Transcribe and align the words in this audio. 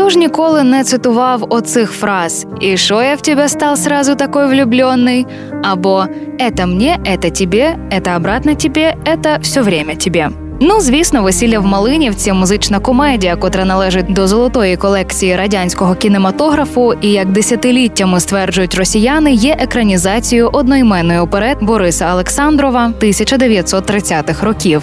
хто 0.00 0.10
ж 0.10 0.18
ніколи 0.18 0.62
не 0.62 0.84
цитував 0.84 1.46
оцих 1.48 1.90
фраз 1.90 2.46
«І 2.60 2.76
шо 2.76 3.02
я 3.02 3.14
в 3.14 3.20
тебе 3.20 3.48
став 3.48 3.78
сразу 3.78 4.14
такой 4.14 4.46
влюбленный?» 4.46 5.26
або 5.62 6.06
«Это 6.38 6.66
мне, 6.66 6.98
это 7.04 7.30
тебе, 7.30 7.76
это 7.90 8.16
обратно 8.16 8.54
тебе, 8.54 8.94
это 9.04 9.40
все 9.40 9.60
время 9.62 9.94
тебе». 9.94 10.28
Ну, 10.60 10.80
звісно, 10.80 11.22
весілля 11.22 11.58
в 11.58 11.66
Малинівці 11.66 12.32
музична 12.32 12.78
комедія, 12.78 13.36
котра 13.36 13.64
належить 13.64 14.12
до 14.12 14.26
золотої 14.26 14.76
колекції 14.76 15.36
радянського 15.36 15.94
кінематографу, 15.94 16.94
і 17.00 17.10
як 17.10 17.32
десятиліттями 17.32 18.20
стверджують 18.20 18.74
росіяни, 18.74 19.32
є 19.32 19.56
екранізацією 19.60 20.50
одноіменної 20.52 21.18
оперет 21.18 21.58
Бориса 21.62 22.12
Олександрова 22.12 22.92
1930-х 23.00 24.46
років. 24.46 24.82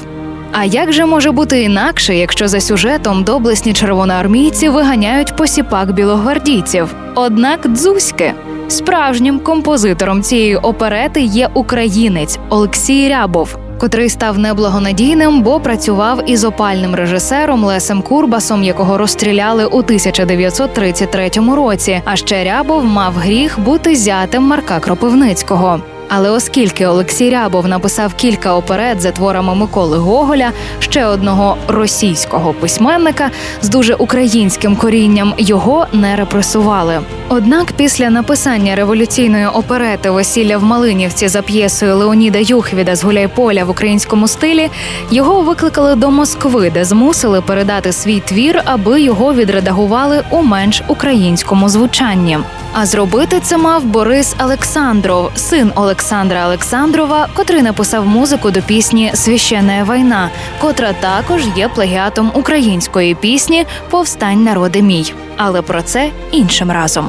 А 0.52 0.64
як 0.64 0.92
же 0.92 1.06
може 1.06 1.30
бути 1.30 1.62
інакше, 1.62 2.14
якщо 2.14 2.48
за 2.48 2.60
сюжетом 2.60 3.24
доблесні 3.24 3.72
червоноармійці 3.72 4.68
виганяють 4.68 5.36
посіпак 5.36 5.92
білогвардійців? 5.92 6.94
Однак 7.14 7.66
дзузьки. 7.68 8.32
Справжнім 8.68 9.38
композитором 9.38 10.22
цієї 10.22 10.56
оперети 10.56 11.20
є 11.20 11.48
українець 11.54 12.38
Олексій 12.48 13.08
Рябов, 13.08 13.58
котрий 13.78 14.08
став 14.08 14.38
неблагонадійним, 14.38 15.42
бо 15.42 15.60
працював 15.60 16.30
із 16.30 16.44
опальним 16.44 16.94
режисером 16.94 17.64
Лесем 17.64 18.02
Курбасом, 18.02 18.64
якого 18.64 18.98
розстріляли 18.98 19.66
у 19.66 19.78
1933 19.78 21.30
році. 21.56 22.00
А 22.04 22.16
ще 22.16 22.44
Рябов 22.44 22.84
мав 22.84 23.14
гріх 23.14 23.60
бути 23.60 23.96
зятем 23.96 24.42
Марка 24.42 24.80
Кропивницького. 24.80 25.80
Але 26.08 26.30
оскільки 26.30 26.86
Олексій 26.86 27.30
Рябов 27.30 27.68
написав 27.68 28.14
кілька 28.14 28.54
оперет 28.54 29.00
за 29.00 29.10
творами 29.10 29.54
Миколи 29.54 29.98
Гоголя, 29.98 30.52
ще 30.78 31.06
одного 31.06 31.56
російського 31.68 32.52
письменника 32.52 33.30
з 33.62 33.68
дуже 33.68 33.94
українським 33.94 34.76
корінням, 34.76 35.34
його 35.38 35.86
не 35.92 36.16
репресували. 36.16 37.00
Однак 37.28 37.72
після 37.72 38.10
написання 38.10 38.76
революційної 38.76 39.46
оперети 39.46 40.10
Весілля 40.10 40.58
в 40.58 40.62
Малинівці 40.62 41.28
за 41.28 41.42
п'єсою 41.42 41.96
Леоніда 41.96 42.38
Юхвіда 42.38 42.96
з 42.96 43.04
Гуляйполя 43.04 43.64
в 43.64 43.70
українському 43.70 44.28
стилі 44.28 44.70
його 45.10 45.42
викликали 45.42 45.94
до 45.94 46.10
Москви, 46.10 46.70
де 46.74 46.84
змусили 46.84 47.40
передати 47.40 47.92
свій 47.92 48.20
твір, 48.20 48.62
аби 48.64 49.00
його 49.00 49.34
відредагували 49.34 50.22
у 50.30 50.42
менш 50.42 50.82
українському 50.88 51.68
звучанні. 51.68 52.38
А 52.80 52.86
зробити 52.86 53.40
це 53.40 53.56
мав 53.58 53.84
Борис 53.84 54.34
Олександров, 54.44 55.30
син 55.36 55.72
Олександра 55.74 56.46
Олександрова, 56.46 57.28
котрий 57.34 57.62
написав 57.62 58.06
музику 58.06 58.50
до 58.50 58.62
пісні 58.62 59.10
Священна 59.14 59.84
війна, 59.84 60.30
котра 60.60 60.92
також 60.92 61.42
є 61.56 61.68
плагіатом 61.68 62.32
української 62.34 63.14
пісні 63.14 63.66
Повстань 63.90 64.44
народи 64.44 64.82
мій. 64.82 65.12
Але 65.36 65.62
про 65.62 65.82
це 65.82 66.10
іншим 66.32 66.70
разом. 66.70 67.08